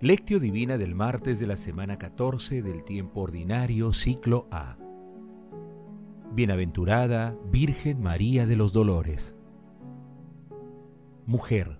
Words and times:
Lectio 0.00 0.40
Divina 0.40 0.76
del 0.76 0.94
martes 0.94 1.38
de 1.38 1.46
la 1.46 1.56
semana 1.56 1.98
14 1.98 2.62
del 2.62 2.82
tiempo 2.82 3.20
ordinario, 3.22 3.92
ciclo 3.92 4.48
A. 4.50 4.76
Bienaventurada 6.32 7.38
Virgen 7.50 8.02
María 8.02 8.44
de 8.44 8.56
los 8.56 8.72
Dolores. 8.72 9.36
Mujer, 11.26 11.78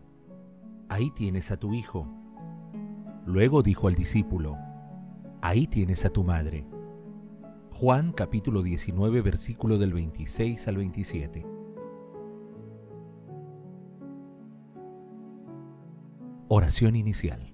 ahí 0.88 1.10
tienes 1.10 1.50
a 1.50 1.58
tu 1.58 1.74
hijo. 1.74 2.08
Luego 3.26 3.62
dijo 3.62 3.88
al 3.88 3.96
discípulo, 3.96 4.56
ahí 5.42 5.66
tienes 5.66 6.04
a 6.04 6.10
tu 6.10 6.22
madre. 6.22 6.66
Juan 7.72 8.12
capítulo 8.12 8.62
19 8.62 9.22
versículo 9.22 9.76
del 9.76 9.92
26 9.92 10.68
al 10.68 10.76
27. 10.76 11.46
Oración 16.48 16.94
inicial. 16.94 17.53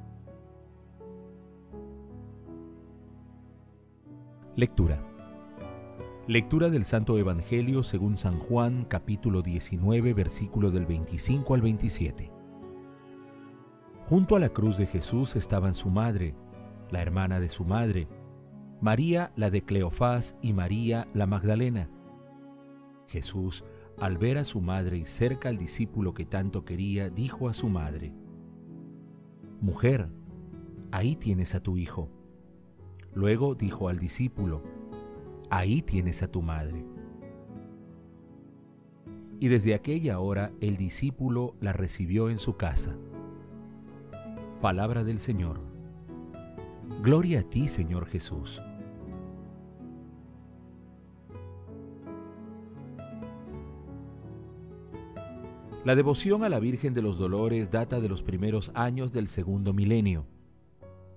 Lectura. 4.57 5.01
Lectura 6.27 6.69
del 6.69 6.83
Santo 6.83 7.17
Evangelio 7.17 7.83
según 7.83 8.17
San 8.17 8.37
Juan 8.37 8.83
capítulo 8.83 9.41
19 9.41 10.13
versículo 10.13 10.71
del 10.71 10.85
25 10.85 11.53
al 11.53 11.61
27. 11.61 12.33
Junto 14.07 14.35
a 14.35 14.41
la 14.41 14.49
cruz 14.49 14.77
de 14.77 14.87
Jesús 14.87 15.37
estaban 15.37 15.73
su 15.73 15.89
madre, 15.89 16.35
la 16.89 17.01
hermana 17.01 17.39
de 17.39 17.47
su 17.47 17.63
madre, 17.63 18.09
María 18.81 19.31
la 19.37 19.49
de 19.49 19.63
Cleofás 19.63 20.35
y 20.41 20.51
María 20.51 21.07
la 21.13 21.27
Magdalena. 21.27 21.89
Jesús, 23.07 23.63
al 23.97 24.17
ver 24.17 24.37
a 24.37 24.43
su 24.43 24.59
madre 24.59 24.97
y 24.97 25.05
cerca 25.05 25.47
al 25.47 25.57
discípulo 25.57 26.13
que 26.13 26.25
tanto 26.25 26.65
quería, 26.65 27.09
dijo 27.09 27.47
a 27.47 27.53
su 27.53 27.69
madre, 27.69 28.13
Mujer, 29.61 30.09
ahí 30.91 31.15
tienes 31.15 31.55
a 31.55 31.61
tu 31.61 31.77
hijo. 31.77 32.20
Luego 33.13 33.55
dijo 33.55 33.89
al 33.89 33.99
discípulo, 33.99 34.61
Ahí 35.49 35.81
tienes 35.81 36.23
a 36.23 36.29
tu 36.29 36.41
madre. 36.41 36.85
Y 39.39 39.49
desde 39.49 39.73
aquella 39.73 40.19
hora 40.19 40.51
el 40.61 40.77
discípulo 40.77 41.55
la 41.59 41.73
recibió 41.73 42.29
en 42.29 42.39
su 42.39 42.55
casa. 42.55 42.95
Palabra 44.61 45.03
del 45.03 45.19
Señor. 45.19 45.59
Gloria 47.01 47.39
a 47.39 47.43
ti, 47.43 47.67
Señor 47.67 48.05
Jesús. 48.05 48.61
La 55.83 55.95
devoción 55.95 56.43
a 56.43 56.49
la 56.49 56.59
Virgen 56.59 56.93
de 56.93 57.01
los 57.01 57.17
Dolores 57.17 57.71
data 57.71 57.99
de 57.99 58.07
los 58.07 58.21
primeros 58.21 58.71
años 58.75 59.11
del 59.11 59.27
segundo 59.27 59.73
milenio. 59.73 60.27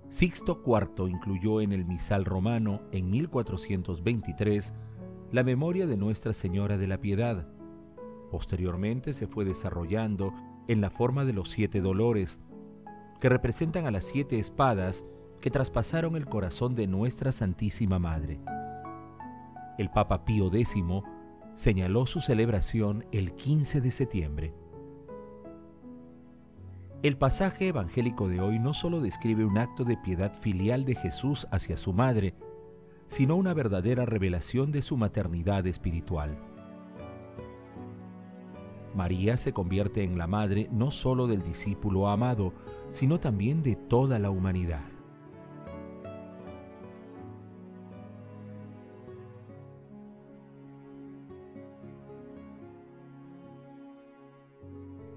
Sixto 0.09 0.61
IV 0.65 1.09
incluyó 1.09 1.61
en 1.61 1.71
el 1.73 1.85
misal 1.85 2.25
romano 2.25 2.81
en 2.91 3.09
1423 3.09 4.73
la 5.31 5.43
memoria 5.43 5.87
de 5.87 5.97
Nuestra 5.97 6.33
Señora 6.33 6.77
de 6.77 6.87
la 6.87 7.01
Piedad. 7.01 7.47
Posteriormente 8.31 9.13
se 9.13 9.27
fue 9.27 9.45
desarrollando 9.45 10.33
en 10.67 10.81
la 10.81 10.89
forma 10.89 11.25
de 11.25 11.33
los 11.33 11.49
siete 11.49 11.81
dolores, 11.81 12.39
que 13.19 13.29
representan 13.29 13.85
a 13.85 13.91
las 13.91 14.05
siete 14.05 14.39
espadas 14.39 15.05
que 15.41 15.51
traspasaron 15.51 16.15
el 16.15 16.25
corazón 16.25 16.75
de 16.75 16.87
Nuestra 16.87 17.31
Santísima 17.31 17.99
Madre. 17.99 18.39
El 19.77 19.89
Papa 19.89 20.25
Pío 20.25 20.47
X 20.47 20.75
señaló 21.55 22.05
su 22.05 22.21
celebración 22.21 23.05
el 23.11 23.33
15 23.33 23.81
de 23.81 23.91
septiembre. 23.91 24.53
El 27.05 27.17
pasaje 27.17 27.67
evangélico 27.67 28.27
de 28.27 28.41
hoy 28.41 28.57
no 28.57 28.73
solo 28.73 28.99
describe 28.99 29.45
un 29.45 29.59
acto 29.59 29.83
de 29.83 29.95
piedad 29.95 30.33
filial 30.33 30.85
de 30.85 30.95
Jesús 30.95 31.45
hacia 31.51 31.77
su 31.77 31.93
madre, 31.93 32.33
sino 33.09 33.35
una 33.35 33.53
verdadera 33.53 34.05
revelación 34.07 34.71
de 34.71 34.81
su 34.81 34.97
maternidad 34.97 35.67
espiritual. 35.67 36.35
María 38.95 39.37
se 39.37 39.53
convierte 39.53 40.01
en 40.01 40.17
la 40.17 40.25
madre 40.25 40.67
no 40.71 40.89
solo 40.89 41.27
del 41.27 41.43
discípulo 41.43 42.07
amado, 42.07 42.53
sino 42.91 43.19
también 43.19 43.61
de 43.61 43.75
toda 43.75 44.17
la 44.17 44.31
humanidad. 44.31 44.81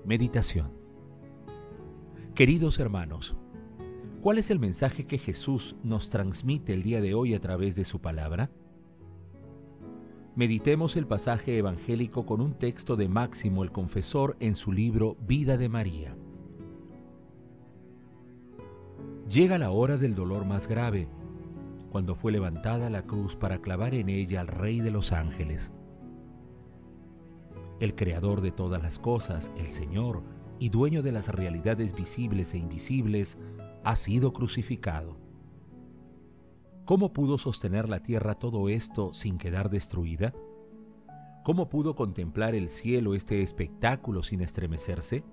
Meditación 0.04 0.87
Queridos 2.38 2.78
hermanos, 2.78 3.34
¿cuál 4.22 4.38
es 4.38 4.52
el 4.52 4.60
mensaje 4.60 5.06
que 5.06 5.18
Jesús 5.18 5.74
nos 5.82 6.08
transmite 6.08 6.72
el 6.72 6.84
día 6.84 7.00
de 7.00 7.12
hoy 7.12 7.34
a 7.34 7.40
través 7.40 7.74
de 7.74 7.84
su 7.84 8.00
palabra? 8.00 8.48
Meditemos 10.36 10.94
el 10.94 11.08
pasaje 11.08 11.58
evangélico 11.58 12.26
con 12.26 12.40
un 12.40 12.54
texto 12.54 12.94
de 12.94 13.08
Máximo 13.08 13.64
el 13.64 13.72
Confesor 13.72 14.36
en 14.38 14.54
su 14.54 14.70
libro 14.70 15.16
Vida 15.26 15.56
de 15.56 15.68
María. 15.68 16.16
Llega 19.28 19.58
la 19.58 19.72
hora 19.72 19.96
del 19.96 20.14
dolor 20.14 20.46
más 20.46 20.68
grave, 20.68 21.08
cuando 21.90 22.14
fue 22.14 22.30
levantada 22.30 22.88
la 22.88 23.02
cruz 23.02 23.34
para 23.34 23.58
clavar 23.58 23.96
en 23.96 24.08
ella 24.08 24.42
al 24.42 24.46
Rey 24.46 24.78
de 24.78 24.92
los 24.92 25.10
ángeles. 25.10 25.72
El 27.80 27.96
Creador 27.96 28.42
de 28.42 28.52
todas 28.52 28.80
las 28.80 29.00
cosas, 29.00 29.50
el 29.58 29.70
Señor, 29.70 30.22
y 30.58 30.70
dueño 30.70 31.02
de 31.02 31.12
las 31.12 31.28
realidades 31.28 31.94
visibles 31.94 32.54
e 32.54 32.58
invisibles, 32.58 33.38
ha 33.84 33.96
sido 33.96 34.32
crucificado. 34.32 35.16
¿Cómo 36.84 37.12
pudo 37.12 37.38
sostener 37.38 37.88
la 37.88 38.02
tierra 38.02 38.34
todo 38.34 38.68
esto 38.68 39.12
sin 39.12 39.38
quedar 39.38 39.70
destruida? 39.70 40.34
¿Cómo 41.44 41.68
pudo 41.68 41.94
contemplar 41.94 42.54
el 42.54 42.70
cielo 42.70 43.14
este 43.14 43.42
espectáculo 43.42 44.22
sin 44.22 44.40
estremecerse? 44.40 45.24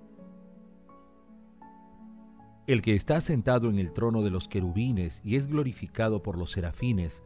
El 2.66 2.82
que 2.82 2.94
está 2.94 3.20
sentado 3.20 3.70
en 3.70 3.78
el 3.78 3.92
trono 3.92 4.22
de 4.22 4.30
los 4.30 4.48
querubines 4.48 5.22
y 5.24 5.36
es 5.36 5.46
glorificado 5.46 6.22
por 6.22 6.36
los 6.36 6.50
serafines, 6.50 7.22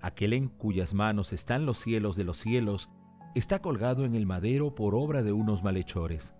aquel 0.00 0.32
en 0.32 0.48
cuyas 0.48 0.94
manos 0.94 1.32
están 1.32 1.66
los 1.66 1.78
cielos 1.78 2.16
de 2.16 2.24
los 2.24 2.38
cielos, 2.38 2.88
está 3.34 3.60
colgado 3.60 4.04
en 4.04 4.14
el 4.14 4.26
madero 4.26 4.74
por 4.74 4.94
obra 4.94 5.22
de 5.22 5.32
unos 5.32 5.62
malhechores 5.62 6.34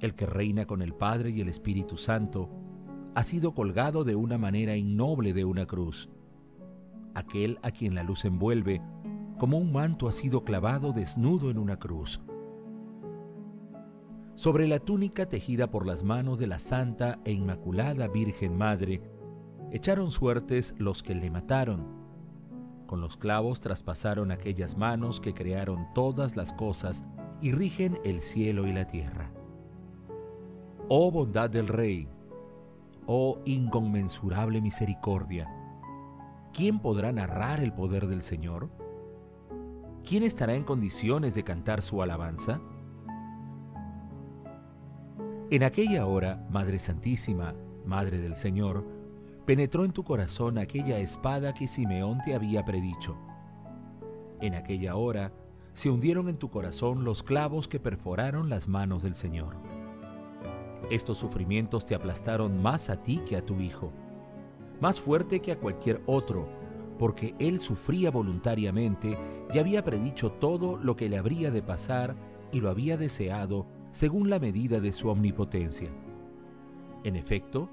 el 0.00 0.14
que 0.14 0.26
reina 0.26 0.66
con 0.66 0.82
el 0.82 0.94
Padre 0.94 1.30
y 1.30 1.40
el 1.40 1.48
Espíritu 1.48 1.96
Santo, 1.96 2.50
ha 3.14 3.22
sido 3.22 3.54
colgado 3.54 4.04
de 4.04 4.16
una 4.16 4.38
manera 4.38 4.76
innoble 4.76 5.32
de 5.32 5.44
una 5.44 5.66
cruz. 5.66 6.08
Aquel 7.14 7.58
a 7.62 7.70
quien 7.70 7.94
la 7.94 8.02
luz 8.02 8.24
envuelve, 8.24 8.80
como 9.38 9.58
un 9.58 9.72
manto 9.72 10.08
ha 10.08 10.12
sido 10.12 10.44
clavado 10.44 10.92
desnudo 10.92 11.50
en 11.50 11.58
una 11.58 11.78
cruz. 11.78 12.20
Sobre 14.34 14.68
la 14.68 14.78
túnica 14.78 15.28
tejida 15.28 15.70
por 15.70 15.86
las 15.86 16.02
manos 16.02 16.38
de 16.38 16.46
la 16.46 16.58
Santa 16.58 17.18
e 17.24 17.32
Inmaculada 17.32 18.08
Virgen 18.08 18.56
Madre, 18.56 19.02
echaron 19.70 20.10
suertes 20.10 20.74
los 20.78 21.02
que 21.02 21.14
le 21.14 21.30
mataron. 21.30 22.00
Con 22.86 23.00
los 23.00 23.16
clavos 23.16 23.60
traspasaron 23.60 24.30
aquellas 24.30 24.76
manos 24.76 25.20
que 25.20 25.34
crearon 25.34 25.88
todas 25.94 26.36
las 26.36 26.52
cosas 26.52 27.04
y 27.40 27.52
rigen 27.52 27.98
el 28.04 28.20
cielo 28.20 28.66
y 28.66 28.72
la 28.72 28.86
tierra. 28.86 29.30
Oh 30.92 31.12
bondad 31.12 31.48
del 31.48 31.68
Rey, 31.68 32.08
oh 33.06 33.38
inconmensurable 33.44 34.60
misericordia, 34.60 35.48
¿quién 36.52 36.80
podrá 36.80 37.12
narrar 37.12 37.60
el 37.60 37.72
poder 37.72 38.08
del 38.08 38.22
Señor? 38.22 38.70
¿Quién 40.04 40.24
estará 40.24 40.56
en 40.56 40.64
condiciones 40.64 41.36
de 41.36 41.44
cantar 41.44 41.82
su 41.82 42.02
alabanza? 42.02 42.60
En 45.52 45.62
aquella 45.62 46.06
hora, 46.06 46.44
Madre 46.50 46.80
Santísima, 46.80 47.54
Madre 47.86 48.18
del 48.18 48.34
Señor, 48.34 48.84
penetró 49.46 49.84
en 49.84 49.92
tu 49.92 50.02
corazón 50.02 50.58
aquella 50.58 50.98
espada 50.98 51.54
que 51.54 51.68
Simeón 51.68 52.18
te 52.24 52.34
había 52.34 52.64
predicho. 52.64 53.16
En 54.40 54.56
aquella 54.56 54.96
hora 54.96 55.32
se 55.72 55.88
hundieron 55.88 56.28
en 56.28 56.38
tu 56.38 56.50
corazón 56.50 57.04
los 57.04 57.22
clavos 57.22 57.68
que 57.68 57.78
perforaron 57.78 58.50
las 58.50 58.66
manos 58.66 59.04
del 59.04 59.14
Señor. 59.14 59.54
Estos 60.88 61.18
sufrimientos 61.18 61.84
te 61.84 61.94
aplastaron 61.94 62.62
más 62.62 62.90
a 62.90 63.02
ti 63.02 63.20
que 63.28 63.36
a 63.36 63.44
tu 63.44 63.60
hijo, 63.60 63.92
más 64.80 65.00
fuerte 65.00 65.40
que 65.40 65.52
a 65.52 65.58
cualquier 65.58 66.00
otro, 66.06 66.48
porque 66.98 67.34
él 67.38 67.60
sufría 67.60 68.10
voluntariamente 68.10 69.16
y 69.52 69.58
había 69.58 69.84
predicho 69.84 70.32
todo 70.32 70.76
lo 70.76 70.96
que 70.96 71.08
le 71.08 71.18
habría 71.18 71.50
de 71.50 71.62
pasar 71.62 72.16
y 72.52 72.60
lo 72.60 72.70
había 72.70 72.96
deseado 72.96 73.66
según 73.92 74.30
la 74.30 74.38
medida 74.38 74.80
de 74.80 74.92
su 74.92 75.08
omnipotencia. 75.08 75.90
En 77.04 77.16
efecto, 77.16 77.70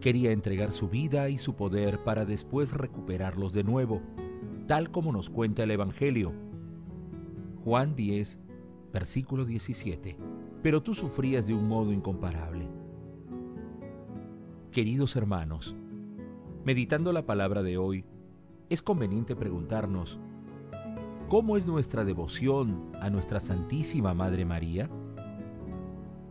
quería 0.00 0.32
entregar 0.32 0.72
su 0.72 0.88
vida 0.88 1.28
y 1.28 1.38
su 1.38 1.54
poder 1.54 2.02
para 2.04 2.24
después 2.24 2.72
recuperarlos 2.72 3.52
de 3.52 3.64
nuevo, 3.64 4.02
tal 4.66 4.90
como 4.90 5.12
nos 5.12 5.30
cuenta 5.30 5.62
el 5.62 5.70
Evangelio. 5.70 6.32
Juan 7.64 7.96
10, 7.96 8.38
versículo 8.92 9.44
17. 9.44 10.16
Pero 10.66 10.82
tú 10.82 10.96
sufrías 10.96 11.46
de 11.46 11.54
un 11.54 11.68
modo 11.68 11.92
incomparable. 11.92 12.68
Queridos 14.72 15.14
hermanos, 15.14 15.76
meditando 16.64 17.12
la 17.12 17.24
palabra 17.24 17.62
de 17.62 17.78
hoy, 17.78 18.04
es 18.68 18.82
conveniente 18.82 19.36
preguntarnos, 19.36 20.18
¿cómo 21.28 21.56
es 21.56 21.68
nuestra 21.68 22.04
devoción 22.04 22.90
a 23.00 23.10
nuestra 23.10 23.38
Santísima 23.38 24.12
Madre 24.12 24.44
María? 24.44 24.90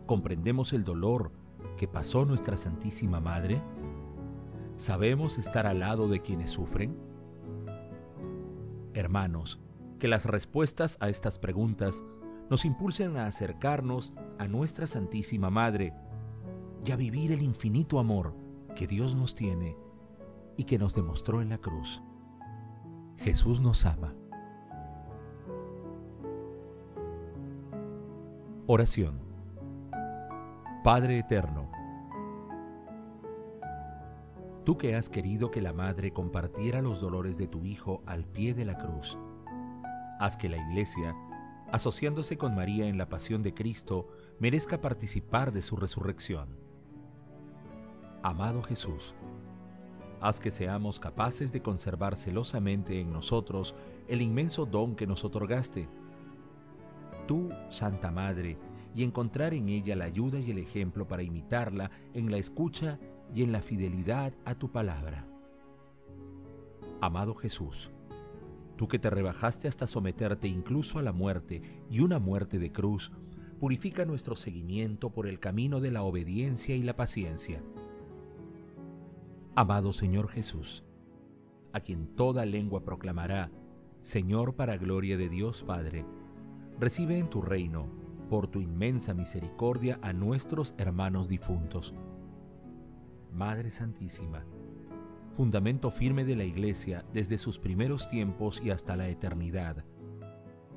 ¿Comprendemos 0.04 0.74
el 0.74 0.84
dolor 0.84 1.32
que 1.78 1.88
pasó 1.88 2.26
nuestra 2.26 2.58
Santísima 2.58 3.20
Madre? 3.20 3.58
¿Sabemos 4.76 5.38
estar 5.38 5.66
al 5.66 5.80
lado 5.80 6.08
de 6.08 6.20
quienes 6.20 6.50
sufren? 6.50 6.94
Hermanos, 8.92 9.60
que 9.98 10.08
las 10.08 10.26
respuestas 10.26 10.98
a 11.00 11.08
estas 11.08 11.38
preguntas 11.38 12.04
nos 12.50 12.64
impulsen 12.64 13.16
a 13.16 13.26
acercarnos 13.26 14.12
a 14.38 14.46
nuestra 14.46 14.86
Santísima 14.86 15.50
Madre 15.50 15.92
y 16.84 16.92
a 16.92 16.96
vivir 16.96 17.32
el 17.32 17.42
infinito 17.42 17.98
amor 17.98 18.34
que 18.74 18.86
Dios 18.86 19.14
nos 19.14 19.34
tiene 19.34 19.76
y 20.56 20.64
que 20.64 20.78
nos 20.78 20.94
demostró 20.94 21.42
en 21.42 21.48
la 21.48 21.58
cruz. 21.58 22.02
Jesús 23.18 23.60
nos 23.60 23.84
ama. 23.86 24.14
Oración. 28.66 29.20
Padre 30.84 31.18
Eterno, 31.18 31.70
tú 34.64 34.76
que 34.76 34.94
has 34.94 35.08
querido 35.08 35.50
que 35.50 35.60
la 35.60 35.72
Madre 35.72 36.12
compartiera 36.12 36.82
los 36.82 37.00
dolores 37.00 37.38
de 37.38 37.48
tu 37.48 37.64
Hijo 37.64 38.02
al 38.06 38.24
pie 38.24 38.54
de 38.54 38.64
la 38.64 38.78
cruz, 38.78 39.18
haz 40.20 40.36
que 40.36 40.48
la 40.48 40.56
Iglesia, 40.56 41.14
asociándose 41.72 42.36
con 42.36 42.54
María 42.54 42.86
en 42.86 42.98
la 42.98 43.08
pasión 43.08 43.42
de 43.42 43.54
Cristo, 43.54 44.08
merezca 44.38 44.80
participar 44.80 45.52
de 45.52 45.62
su 45.62 45.76
resurrección. 45.76 46.58
Amado 48.22 48.62
Jesús, 48.62 49.14
haz 50.20 50.40
que 50.40 50.50
seamos 50.50 50.98
capaces 50.98 51.52
de 51.52 51.62
conservar 51.62 52.16
celosamente 52.16 53.00
en 53.00 53.12
nosotros 53.12 53.74
el 54.08 54.22
inmenso 54.22 54.66
don 54.66 54.96
que 54.96 55.06
nos 55.06 55.24
otorgaste. 55.24 55.88
Tú, 57.26 57.50
Santa 57.70 58.10
Madre, 58.10 58.58
y 58.94 59.04
encontrar 59.04 59.52
en 59.52 59.68
ella 59.68 59.94
la 59.94 60.06
ayuda 60.06 60.38
y 60.40 60.50
el 60.50 60.58
ejemplo 60.58 61.06
para 61.06 61.22
imitarla 61.22 61.90
en 62.14 62.30
la 62.30 62.38
escucha 62.38 62.98
y 63.34 63.42
en 63.42 63.52
la 63.52 63.60
fidelidad 63.60 64.32
a 64.44 64.54
tu 64.54 64.70
palabra. 64.70 65.26
Amado 67.00 67.34
Jesús, 67.34 67.90
tú 68.76 68.88
que 68.88 68.98
te 68.98 69.10
rebajaste 69.10 69.68
hasta 69.68 69.86
someterte 69.86 70.48
incluso 70.48 70.98
a 70.98 71.02
la 71.02 71.12
muerte 71.12 71.62
y 71.90 72.00
una 72.00 72.18
muerte 72.18 72.58
de 72.58 72.72
cruz, 72.72 73.10
purifica 73.58 74.04
nuestro 74.04 74.36
seguimiento 74.36 75.10
por 75.10 75.26
el 75.26 75.40
camino 75.40 75.80
de 75.80 75.90
la 75.90 76.02
obediencia 76.02 76.76
y 76.76 76.82
la 76.82 76.94
paciencia. 76.94 77.62
Amado 79.54 79.92
Señor 79.92 80.28
Jesús, 80.28 80.84
a 81.72 81.80
quien 81.80 82.14
toda 82.14 82.44
lengua 82.44 82.84
proclamará, 82.84 83.50
Señor 84.02 84.54
para 84.54 84.76
gloria 84.76 85.16
de 85.16 85.28
Dios 85.28 85.62
Padre, 85.62 86.04
recibe 86.78 87.18
en 87.18 87.28
tu 87.28 87.40
reino 87.40 87.88
por 88.28 88.48
tu 88.48 88.60
inmensa 88.60 89.14
misericordia 89.14 89.98
a 90.02 90.12
nuestros 90.12 90.74
hermanos 90.78 91.28
difuntos. 91.28 91.94
Madre 93.32 93.70
Santísima, 93.70 94.44
fundamento 95.36 95.90
firme 95.90 96.24
de 96.24 96.34
la 96.34 96.44
Iglesia 96.44 97.04
desde 97.12 97.36
sus 97.36 97.58
primeros 97.58 98.08
tiempos 98.08 98.62
y 98.64 98.70
hasta 98.70 98.96
la 98.96 99.08
eternidad. 99.08 99.84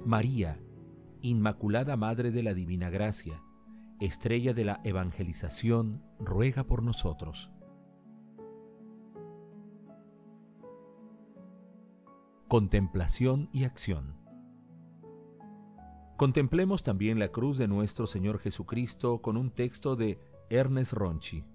María, 0.06 0.60
Inmaculada 1.22 1.96
Madre 1.96 2.32
de 2.32 2.44
la 2.44 2.54
Divina 2.54 2.90
Gracia, 2.90 3.42
estrella 4.02 4.54
de 4.54 4.66
la 4.66 4.82
evangelización, 4.84 6.04
ruega 6.20 6.66
por 6.66 6.84
nosotros. 6.84 7.52
Contemplación 12.50 13.50
y 13.54 13.64
acción. 13.64 14.18
Contemplemos 16.18 16.84
también 16.84 17.18
la 17.18 17.30
cruz 17.30 17.58
de 17.58 17.70
nuestro 17.70 18.08
Señor 18.08 18.40
Jesucristo 18.40 19.22
con 19.22 19.38
un 19.38 19.52
texto 19.52 19.96
de 19.96 20.20
Ernest 20.50 20.92
Ronchi. 20.92 21.46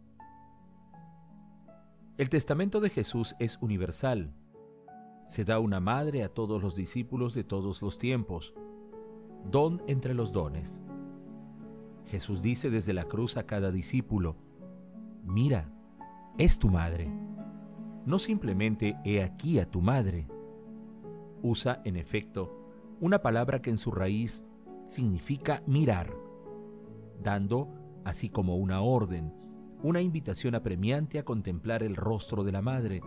El 2.16 2.28
testamento 2.28 2.78
de 2.78 2.90
Jesús 2.90 3.34
es 3.40 3.58
universal. 3.60 4.32
Se 5.26 5.44
da 5.44 5.58
una 5.58 5.80
madre 5.80 6.22
a 6.22 6.28
todos 6.28 6.62
los 6.62 6.76
discípulos 6.76 7.34
de 7.34 7.42
todos 7.42 7.82
los 7.82 7.98
tiempos. 7.98 8.54
Don 9.50 9.82
entre 9.88 10.14
los 10.14 10.30
dones. 10.30 10.80
Jesús 12.06 12.40
dice 12.40 12.70
desde 12.70 12.92
la 12.92 13.06
cruz 13.06 13.36
a 13.36 13.46
cada 13.46 13.72
discípulo, 13.72 14.36
mira, 15.24 15.72
es 16.38 16.60
tu 16.60 16.68
madre. 16.68 17.10
No 18.06 18.20
simplemente 18.20 18.96
he 19.04 19.20
aquí 19.20 19.58
a 19.58 19.68
tu 19.68 19.80
madre. 19.80 20.28
Usa, 21.42 21.82
en 21.84 21.96
efecto, 21.96 22.70
una 23.00 23.22
palabra 23.22 23.60
que 23.60 23.70
en 23.70 23.78
su 23.78 23.90
raíz 23.90 24.44
significa 24.86 25.64
mirar, 25.66 26.14
dando, 27.20 27.68
así 28.04 28.30
como 28.30 28.54
una 28.54 28.82
orden, 28.82 29.34
una 29.84 30.00
invitación 30.00 30.54
apremiante 30.54 31.18
a 31.18 31.26
contemplar 31.26 31.82
el 31.82 31.94
rostro 31.94 32.42
de 32.42 32.52
la 32.52 32.62
Madre, 32.62 33.02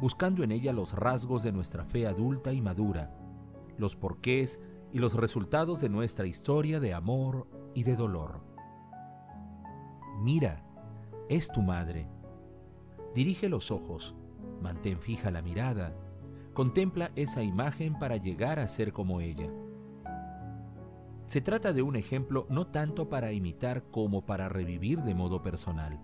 buscando 0.00 0.42
en 0.42 0.50
ella 0.50 0.72
los 0.72 0.94
rasgos 0.94 1.44
de 1.44 1.52
nuestra 1.52 1.84
fe 1.84 2.08
adulta 2.08 2.52
y 2.52 2.60
madura, 2.60 3.14
los 3.78 3.94
porqués 3.94 4.60
y 4.92 4.98
los 4.98 5.14
resultados 5.14 5.80
de 5.80 5.88
nuestra 5.88 6.26
historia 6.26 6.80
de 6.80 6.92
amor 6.92 7.46
y 7.72 7.84
de 7.84 7.94
dolor. 7.94 8.40
Mira, 10.18 10.64
es 11.28 11.52
tu 11.52 11.62
madre. 11.62 12.08
Dirige 13.14 13.48
los 13.48 13.70
ojos, 13.70 14.16
mantén 14.60 14.98
fija 14.98 15.30
la 15.30 15.40
mirada, 15.40 15.94
contempla 16.52 17.12
esa 17.14 17.44
imagen 17.44 17.96
para 17.96 18.16
llegar 18.16 18.58
a 18.58 18.66
ser 18.66 18.92
como 18.92 19.20
ella. 19.20 19.48
Se 21.26 21.40
trata 21.40 21.72
de 21.72 21.82
un 21.82 21.96
ejemplo 21.96 22.46
no 22.50 22.66
tanto 22.66 23.08
para 23.08 23.32
imitar 23.32 23.84
como 23.90 24.26
para 24.26 24.48
revivir 24.48 25.02
de 25.02 25.14
modo 25.14 25.42
personal. 25.42 26.00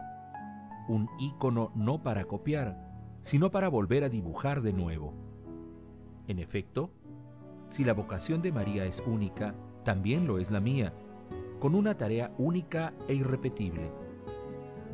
Un 0.88 1.08
ícono 1.18 1.72
no 1.74 2.02
para 2.02 2.24
copiar, 2.24 2.88
sino 3.22 3.50
para 3.50 3.68
volver 3.68 4.04
a 4.04 4.08
dibujar 4.08 4.62
de 4.62 4.72
nuevo. 4.72 5.12
En 6.26 6.38
efecto, 6.38 6.90
si 7.68 7.84
la 7.84 7.92
vocación 7.92 8.40
de 8.40 8.52
María 8.52 8.86
es 8.86 9.02
única, 9.06 9.54
también 9.84 10.26
lo 10.26 10.38
es 10.38 10.50
la 10.50 10.60
mía, 10.60 10.94
con 11.58 11.74
una 11.74 11.96
tarea 11.96 12.32
única 12.38 12.94
e 13.08 13.14
irrepetible. 13.14 13.90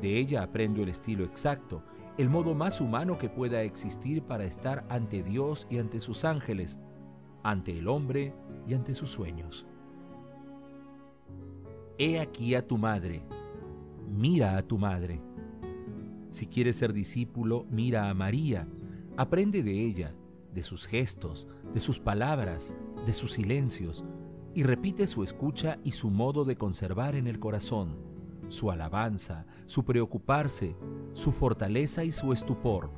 De 0.00 0.18
ella 0.18 0.42
aprendo 0.42 0.82
el 0.82 0.88
estilo 0.88 1.24
exacto, 1.24 1.82
el 2.18 2.28
modo 2.28 2.54
más 2.54 2.80
humano 2.80 3.18
que 3.18 3.28
pueda 3.28 3.62
existir 3.62 4.22
para 4.22 4.44
estar 4.44 4.84
ante 4.88 5.22
Dios 5.22 5.66
y 5.70 5.78
ante 5.78 6.00
sus 6.00 6.24
ángeles, 6.24 6.78
ante 7.42 7.78
el 7.78 7.88
hombre 7.88 8.34
y 8.66 8.74
ante 8.74 8.94
sus 8.94 9.10
sueños. 9.10 9.66
He 11.96 12.18
aquí 12.18 12.56
a 12.56 12.66
tu 12.66 12.76
madre, 12.76 13.22
mira 14.08 14.56
a 14.56 14.62
tu 14.62 14.78
madre. 14.78 15.20
Si 16.30 16.48
quieres 16.48 16.74
ser 16.74 16.92
discípulo, 16.92 17.66
mira 17.70 18.10
a 18.10 18.14
María, 18.14 18.66
aprende 19.16 19.62
de 19.62 19.84
ella, 19.84 20.12
de 20.52 20.64
sus 20.64 20.86
gestos, 20.86 21.46
de 21.72 21.78
sus 21.78 22.00
palabras, 22.00 22.74
de 23.06 23.12
sus 23.12 23.34
silencios, 23.34 24.04
y 24.54 24.64
repite 24.64 25.06
su 25.06 25.22
escucha 25.22 25.78
y 25.84 25.92
su 25.92 26.10
modo 26.10 26.44
de 26.44 26.56
conservar 26.56 27.14
en 27.14 27.28
el 27.28 27.38
corazón, 27.38 27.96
su 28.48 28.72
alabanza, 28.72 29.46
su 29.66 29.84
preocuparse, 29.84 30.76
su 31.12 31.30
fortaleza 31.30 32.02
y 32.02 32.10
su 32.10 32.32
estupor, 32.32 32.90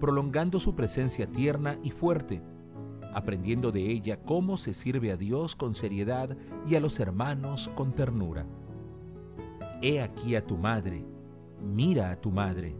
prolongando 0.00 0.58
su 0.58 0.74
presencia 0.74 1.30
tierna 1.30 1.78
y 1.84 1.92
fuerte, 1.92 2.42
aprendiendo 3.14 3.72
de 3.72 3.90
ella 3.90 4.20
cómo 4.20 4.56
se 4.56 4.74
sirve 4.74 5.12
a 5.12 5.16
Dios 5.16 5.56
con 5.56 5.74
seriedad 5.74 6.36
y 6.68 6.74
a 6.74 6.80
los 6.80 7.00
hermanos 7.00 7.70
con 7.74 7.92
ternura. 7.92 8.46
He 9.80 10.00
aquí 10.00 10.34
a 10.36 10.44
tu 10.44 10.56
madre, 10.56 11.04
mira 11.62 12.10
a 12.10 12.20
tu 12.20 12.30
madre. 12.30 12.76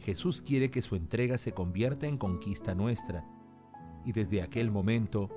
Jesús 0.00 0.40
quiere 0.40 0.70
que 0.70 0.82
su 0.82 0.96
entrega 0.96 1.38
se 1.38 1.52
convierta 1.52 2.06
en 2.06 2.18
conquista 2.18 2.74
nuestra, 2.74 3.24
y 4.04 4.12
desde 4.12 4.42
aquel 4.42 4.70
momento 4.70 5.30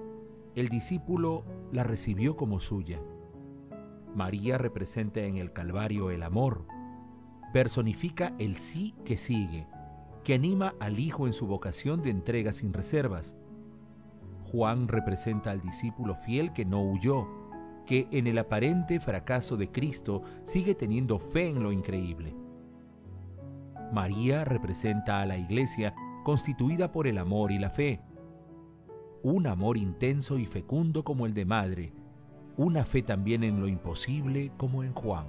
el 0.56 0.68
discípulo 0.68 1.46
la 1.72 1.84
recibió 1.84 2.36
como 2.36 2.60
suya. 2.60 3.00
María 4.16 4.58
representa 4.58 5.22
en 5.22 5.38
el 5.38 5.54
Calvario 5.54 6.12
el 6.12 6.24
amor, 6.24 6.66
personifica 7.54 8.34
el 8.38 8.58
sí 8.58 8.94
que 9.06 9.18
sigue, 9.18 9.68
que 10.24 10.34
anima 10.34 10.76
al 10.80 11.00
Hijo 11.00 11.28
en 11.28 11.34
su 11.34 11.48
vocación 11.48 12.02
de 12.02 12.10
entrega 12.10 12.54
sin 12.54 12.74
reservas. 12.74 13.36
Juan 14.52 14.88
representa 14.88 15.52
al 15.52 15.62
discípulo 15.62 16.14
fiel 16.14 16.52
que 16.52 16.66
no 16.66 16.82
huyó, 16.82 17.26
que 17.86 18.08
en 18.12 18.28
el 18.28 18.38
aparente 18.38 19.00
fracaso 19.00 19.56
de 19.56 19.72
Cristo 19.72 20.24
sigue 20.44 20.76
teniendo 20.76 21.20
fe 21.20 21.48
en 21.48 21.64
lo 21.64 21.72
increíble. 21.72 22.36
María 23.94 24.44
representa 24.44 25.22
a 25.22 25.26
la 25.26 25.38
Iglesia 25.38 25.96
constituida 26.24 26.92
por 26.92 27.08
el 27.08 27.18
amor 27.18 27.52
y 27.52 27.60
la 27.60 27.70
fe. 27.70 28.02
Un 29.24 29.48
amor 29.48 29.78
intenso 29.78 30.38
y 30.38 30.46
fecundo 30.46 31.04
como 31.04 31.26
el 31.26 31.34
de 31.34 31.46
Madre, 31.46 31.94
una 32.58 32.84
fe 32.84 33.02
también 33.02 33.44
en 33.44 33.60
lo 33.60 33.68
imposible 33.68 34.52
como 34.58 34.84
en 34.84 34.94
Juan. 34.94 35.28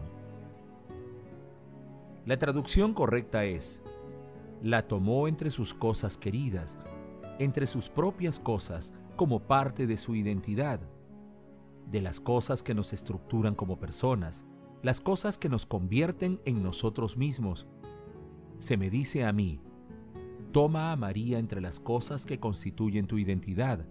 La 2.27 2.39
traducción 2.39 2.95
correcta 2.95 3.45
es, 3.45 3.83
la 4.63 4.87
tomó 4.87 5.29
entre 5.29 5.51
sus 5.51 5.75
cosas 5.75 6.17
queridas, 6.17 6.79
entre 7.39 7.67
sus 7.67 7.89
propias 7.89 8.39
cosas, 8.39 8.93
como 9.17 9.41
parte 9.41 9.87
de 9.87 9.97
su 9.97 10.15
identidad, 10.15 10.81
de 11.91 12.01
las 12.01 12.21
cosas 12.21 12.63
que 12.63 12.75
nos 12.75 12.93
estructuran 12.93 13.55
como 13.55 13.79
personas, 13.79 14.45
las 14.83 15.01
cosas 15.01 15.39
que 15.39 15.49
nos 15.49 15.67
convierten 15.67 16.41
en 16.45 16.63
nosotros 16.63 17.17
mismos. 17.17 17.67
Se 18.59 18.77
me 18.77 18.91
dice 18.91 19.25
a 19.25 19.33
mí, 19.33 19.61
toma 20.53 20.93
a 20.93 20.97
María 20.97 21.39
entre 21.39 21.61
las 21.61 21.81
cosas 21.81 22.27
que 22.27 22.41
constituyen 22.41 23.07
tu 23.07 23.19
identidad, 23.19 23.87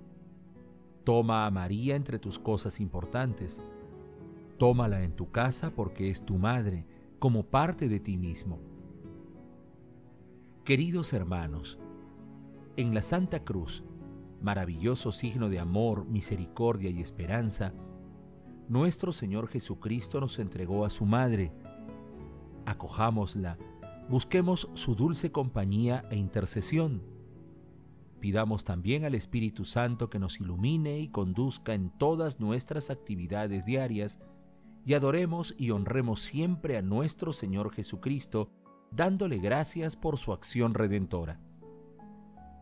Toma 1.03 1.47
a 1.47 1.51
María 1.51 1.95
entre 1.95 2.19
tus 2.19 2.37
cosas 2.37 2.79
importantes. 2.79 3.59
Tómala 4.59 5.03
en 5.03 5.13
tu 5.13 5.31
casa 5.31 5.71
porque 5.71 6.11
es 6.11 6.23
tu 6.23 6.37
madre, 6.37 6.85
como 7.17 7.43
parte 7.43 7.89
de 7.89 7.99
ti 7.99 8.17
mismo. 8.17 8.59
Queridos 10.63 11.13
hermanos, 11.13 11.79
en 12.77 12.93
la 12.93 13.01
Santa 13.01 13.43
Cruz, 13.43 13.83
maravilloso 14.41 15.11
signo 15.11 15.49
de 15.49 15.59
amor, 15.59 16.05
misericordia 16.05 16.89
y 16.89 17.01
esperanza, 17.01 17.73
nuestro 18.67 19.11
Señor 19.11 19.47
Jesucristo 19.47 20.19
nos 20.19 20.39
entregó 20.39 20.85
a 20.85 20.89
su 20.89 21.05
Madre. 21.05 21.51
Acojámosla, 22.65 23.57
busquemos 24.09 24.69
su 24.73 24.95
dulce 24.95 25.31
compañía 25.31 26.03
e 26.09 26.15
intercesión 26.15 27.11
Pidamos 28.21 28.63
también 28.63 29.03
al 29.03 29.15
Espíritu 29.15 29.65
Santo 29.65 30.11
que 30.11 30.19
nos 30.19 30.39
ilumine 30.39 30.99
y 30.99 31.07
conduzca 31.07 31.73
en 31.73 31.89
todas 31.89 32.39
nuestras 32.39 32.91
actividades 32.91 33.65
diarias 33.65 34.19
y 34.85 34.93
adoremos 34.93 35.55
y 35.57 35.71
honremos 35.71 36.21
siempre 36.21 36.77
a 36.77 36.83
nuestro 36.83 37.33
Señor 37.33 37.73
Jesucristo, 37.73 38.51
dándole 38.91 39.39
gracias 39.39 39.95
por 39.95 40.19
su 40.19 40.33
acción 40.33 40.75
redentora. 40.75 41.39